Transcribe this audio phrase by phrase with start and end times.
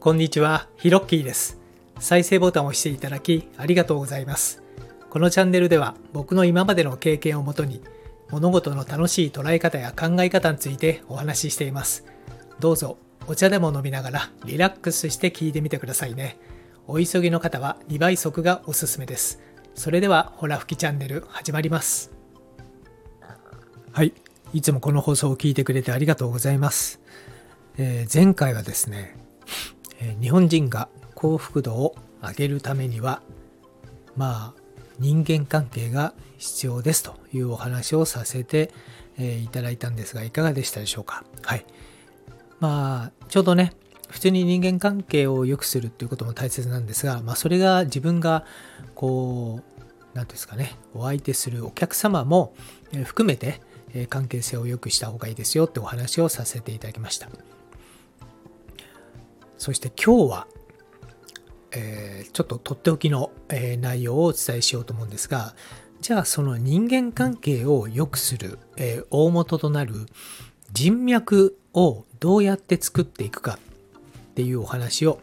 [0.00, 1.58] こんにちは、ヒロッキーです。
[1.98, 4.62] 再生ボタンを押していただきありがとうございます。
[5.10, 7.82] このチャンネルでは僕の今までの経験をもとに
[8.30, 12.04] 物事の楽しい捉え方や考え方についてお話ししています。
[12.60, 16.38] どうぞお茶でも飲みながらリラックスして聞いてみてくださいね。
[16.86, 19.40] お急ぎの方は2倍速がおすすめです。
[19.74, 22.12] それではホラ吹きチャンネル始まります。
[23.90, 24.12] はい、
[24.52, 27.00] いつもこの放送を聞いてくれてありがとうございます。
[27.78, 29.27] えー前回はですね、
[30.20, 33.22] 日本人が幸福度を上げるためには
[34.16, 34.62] まあ
[34.98, 38.72] 人間関係が必要ですというお話をさせて、
[39.16, 41.24] えいただいたんですがいかがでしたでしょうか？
[41.42, 41.64] はい。
[42.60, 43.72] まあちょうどね
[44.08, 48.44] 普通に人間関係を良くするっていうことも大切なんですが、まあ、それが自分が
[48.94, 49.80] こう
[50.14, 52.54] 何ていうんですかねお相手するお客様も
[53.04, 53.60] 含めて
[54.08, 57.28] 関係性を良くした方がいいですよってお話をさせていただきました。
[59.58, 60.46] そして今日は、
[61.72, 65.54] えーちょっととっておきの、えー内容をお伝えしようと思うんですが
[66.00, 70.06] じゃあその人間関係を良くする、えー大元となる
[70.72, 73.58] 人脈をどうやって作っていくか
[74.30, 75.20] っていうお話を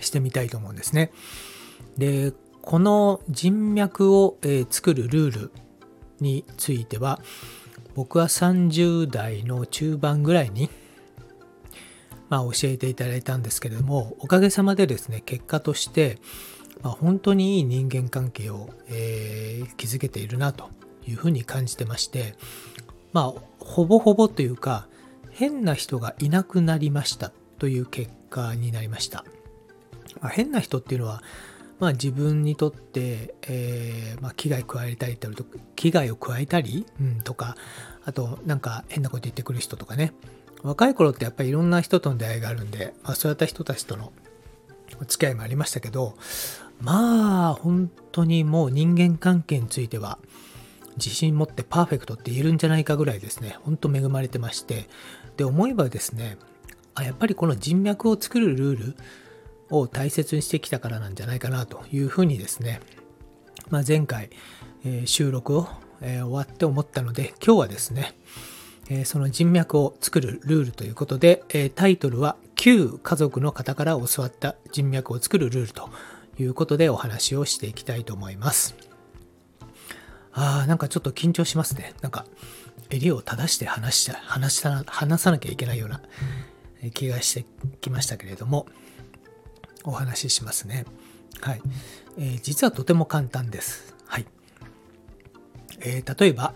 [0.00, 1.10] してみたいと思うんですね。
[1.96, 2.32] で
[2.62, 5.52] この人脈を、え作るルール
[6.20, 7.18] については
[7.94, 10.68] 僕は30代の中盤ぐらいに
[12.28, 16.18] まあ、教えていただいたんですけれどもおかげさまでですね結果として、
[16.82, 20.70] まあ、本当にいい人間関係を、えー築けているなと
[21.06, 22.34] いうふうに感じてまして
[23.12, 24.88] まあほぼほぼというか
[25.30, 29.24] 変な人がいなくなりましたという結果になりました、
[30.20, 31.22] まあ、変な人っていうのは
[31.78, 35.28] まあ、自分にとって、えーまあ、危害加えたりと
[35.76, 37.54] 危害を加えたり、うん、とか
[38.04, 40.12] あとなんか変なこと言ってくる人とかね
[40.62, 44.12] 若い頃ってやっぱりいろんな人との出会いがあるんで、まあ、そういった人たちとの
[45.00, 46.16] お付き合いもありましたけど
[46.80, 50.18] まあ本当にもう人間関係については
[50.96, 53.56] 自信持ってパーフェクトって言えるんじゃないかぐらいですね。
[53.62, 54.88] 本当恵まれてまして。
[55.36, 56.36] で思えばですね
[56.96, 58.96] あやっぱりこの人脈を作るルール
[59.70, 62.80] を大切にしてきたからなんじゃないかなというふうにですね、
[63.70, 64.30] まあ、前回、
[64.84, 65.68] えー収録を、
[66.00, 68.16] えー終わって思ったので今日はですね、
[68.90, 75.90] えその人脈を作るルールということで、えタイトルは旧家族の方から教わった人脈を作るルールと
[76.38, 78.74] いうことでお話をしていきたいと思います。
[80.32, 81.94] あーなんかちょっと緊張しますね。
[82.00, 82.24] なんか
[82.90, 86.00] 襟を正して話した話した話さなきゃいけないような
[86.94, 87.44] 気がして
[87.80, 88.66] きましたけれども
[89.84, 90.84] お話ししますね。
[91.40, 91.60] はい、
[92.18, 93.94] えー実はとても簡単です。
[94.06, 94.26] はい。
[95.80, 96.54] えー例えば、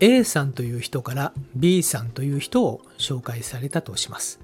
[0.00, 4.40] A さんという人から B さんという人を紹介されたとします。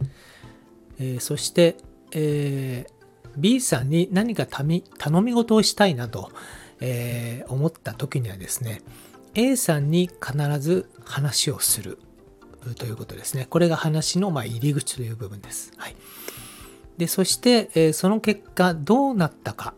[0.98, 1.76] えーそして、
[2.12, 3.00] えー
[3.36, 6.32] B さんに何かたみ頼み事をしたいなと、
[6.80, 8.82] えー思った時にはですね
[9.34, 11.98] A さんに必ず話をする
[12.76, 13.46] ということですね。
[13.48, 15.72] これが話のま入り口という部分です。
[15.76, 15.96] はい。
[16.98, 19.74] でそして、えその結果どうなったか、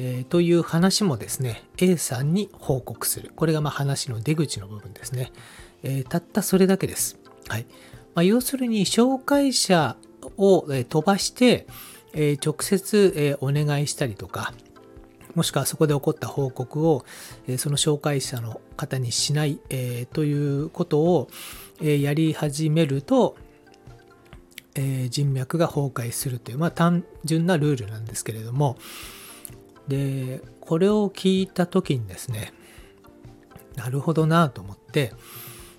[0.00, 3.32] えーという話もですね A さんに報告する。
[3.34, 5.32] これがま話の出口の部分ですね、
[5.82, 7.66] えーたったそれだけです、はい。
[8.14, 9.96] まあ、要するに紹介者
[10.36, 11.66] を飛ばして、
[12.14, 14.54] えー直接えお願いしたりとか
[15.34, 17.04] もしくはそこで起こった報告を、
[17.46, 21.28] えその紹介者の方にしない、えということを、
[21.80, 23.36] えやり始めると、
[24.74, 28.78] え人脈が崩壊するという、まあ、単純なルールなんですけれども
[29.88, 32.52] でこれを聞いた時にですね
[33.76, 35.12] なるほどなと思って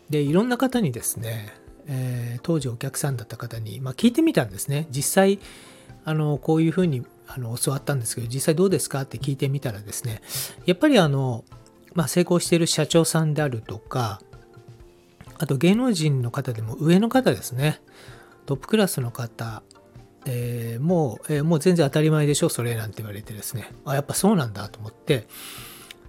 [0.09, 1.53] でいろんな方にですね、
[1.87, 4.87] えー当時お客さんだった方に、まあ、聞いてみたんですね。
[4.89, 5.39] 実際
[6.05, 10.21] あのこういうふうにあの教わったんですけど実際どうですかって聞いてみたらですね
[10.65, 11.43] やっぱりあの、
[11.93, 14.19] まあ、成功している社長さんであるとか
[15.37, 17.81] あと芸能人の方でも上の方ですね
[18.47, 19.61] トップクラスの方、
[20.25, 23.71] えーもう、えーもう全然当たり前でしょそれなんて言われてですね。
[23.85, 25.27] あやっぱそうなんだと思って。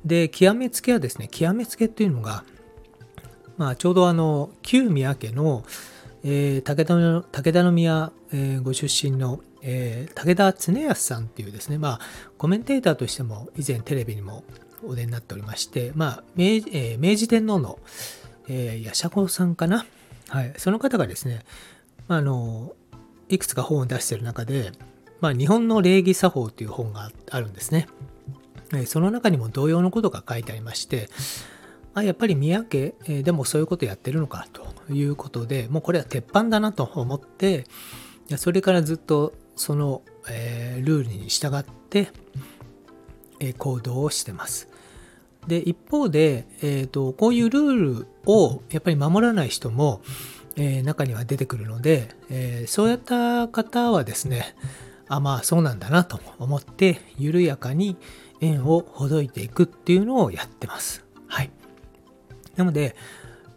[0.04, 2.44] で極めつけはですね極めつけっていうのが、
[3.58, 5.64] まあ、ちょうどあの旧宮家の、
[6.24, 12.00] えー武田の武田宮、えーご出身の、えー武田恒康さんっていうですね、まあ、
[12.38, 14.42] コメンテーターとしても以前テレビにも
[14.82, 17.78] お出になっておりまして、まあ明えー明治天皇の、
[18.48, 19.84] えー、八子さんかな、
[20.28, 21.44] はい、その方がですね、
[22.08, 22.72] まあ、あの
[23.30, 24.72] いくつか本を出している中で、
[25.20, 27.86] まあ、日本の礼儀作法という本があるんですね。
[28.86, 31.08] その中にも同様のことが書いてありまして、
[31.94, 37.64] あやっぱり宮家でもそういうことやってるのかということでもうこれは鉄板だなと思って
[38.36, 40.02] それからずっとその、
[40.82, 42.08] ルールに従って、
[43.58, 44.68] 行動をしてます。
[45.46, 50.00] で一方で、えーと、こういうルールをやっぱり守らない人も、
[50.56, 54.56] えー、中には出てくるので、えー、そうやった方はですね
[55.08, 57.96] あまあそうなんだなと思って緩やかに
[58.40, 61.04] 円をほどいていくっていうのをやってます。
[61.26, 61.50] はい。
[62.56, 62.96] なので、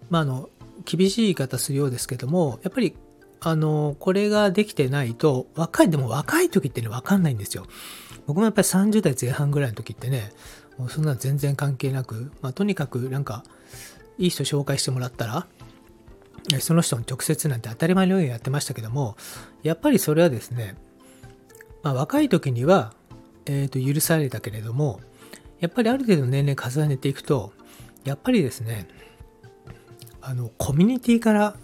[0.10, 0.50] まあ、の
[0.86, 2.96] 厳しい言い方するようですけどもやっぱり
[3.40, 7.66] あのこれができてないと若いでも若い時ってね分かんないんですよ。
[8.26, 10.32] 僕もやっぱり30代前半ぐらいの時ってね
[10.78, 13.44] もうそんな全然関係なく、まあ、とにかくなんか
[14.18, 15.48] いい人紹介してもらったら
[16.60, 19.16] その人に直接なんて当たり前のようにやってましたけども
[19.64, 20.76] やっぱりそれはですね、
[21.84, 22.94] まあ、若い時には、
[23.46, 25.00] えー、と許されたけれども
[25.60, 27.54] やっぱりある程度年齢重ねていくと
[28.04, 28.88] やっぱりですね
[30.22, 31.56] あのコミュニティから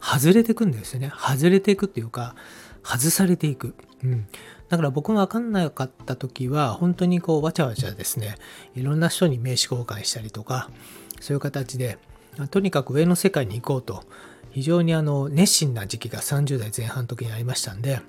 [0.00, 1.12] 外れていくんですよね。
[1.16, 2.34] 外れていくっていうか
[2.82, 4.26] 外されていく、うん、
[4.68, 8.34] だから僕も分かんなかった時は本当にこうわちゃわちゃですね。
[8.74, 10.70] いろんな人に名刺交換したりとか
[11.20, 11.98] そういう形で
[12.50, 14.04] とにかく上の世界に行こうと
[14.50, 18.00] 非常にあの熱心な時期が30代前半の時にありましたんで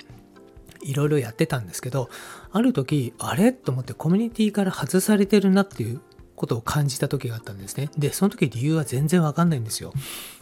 [0.81, 2.09] いろいろやってたんですけど
[2.51, 3.53] ある時あれ？
[3.53, 6.01] と思ってコミュニティから外されてるなっていう
[6.35, 7.89] ことを感じた時があったんですね。
[7.97, 9.93] で、その時理由は全然わかんないんですよ。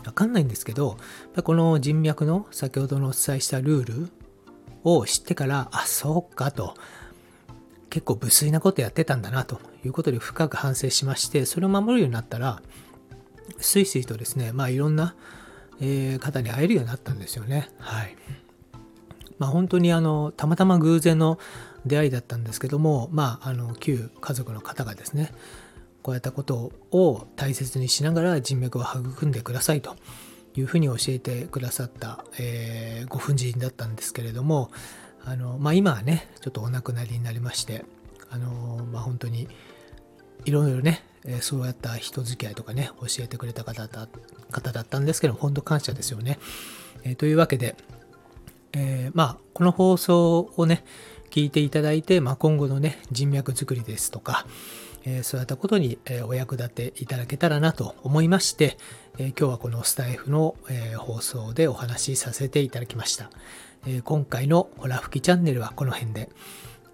[0.05, 0.97] わかんないんですけど、
[1.43, 4.09] この人脈の先ほどのお伝えしたルール
[4.83, 6.75] を知ってから、あ、そうかと。
[7.89, 12.61] 結構無粋なことやってたんだなということで深く反省しまして、それを守るようになったら、
[13.59, 15.15] スイスイとですね、まあいろんな、
[15.80, 17.69] えー、方に会えるようになったんですよね。
[17.80, 18.15] はい。
[19.39, 21.39] まあ本当にあの、たまたま偶然の
[21.86, 25.31] 出会いだったんですけども、まあ、あの、旧家族の方がですね、
[26.03, 29.95] こういったことを大切にしながら人脈を育んでくださいと
[30.56, 34.71] いうふうに教えてくださった、えー、ご婦人だったんですけれども、
[35.24, 37.86] あのまあ、今はね、ちょっとお亡くなりになりまして、
[38.30, 39.48] あのまあ、本当に
[40.45, 44.07] いろいろね、えそうやった人付き合いとかね、教えてくれた方だ
[44.51, 46.39] 方だったんですけど、本当感謝ですよね。
[47.03, 47.75] えー、というわけで、
[48.73, 50.83] えー、まあ、この放送をね、
[51.29, 54.45] 聞いていただいて、まあ、今後のね、人脈作りですとか、
[55.06, 58.77] えそういったことに、えお役立ていただけたらなと思いまして、
[59.17, 63.31] え今日はこのスタイフの、え放送でお話しさせていただきました。
[63.88, 66.29] え今回のホラ吹きチャンネルはこの辺で。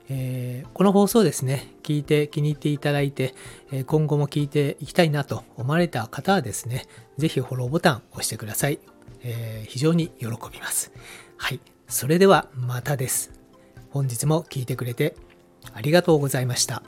[0.10, 3.34] えこの放送ですね、聞いて気に入っていただいて、
[3.72, 6.86] え今後も聞いていきたいなと思われた方はですね、
[7.18, 8.80] ぜひフォローボタンを押してください。
[9.24, 10.92] え非常に喜びます。
[11.38, 11.60] はい。
[11.88, 13.32] それではまたです。
[13.90, 15.16] 本日も聞いてくれて
[15.74, 16.84] ありがとうございました。